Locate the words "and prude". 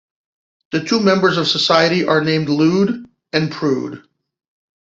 3.33-4.03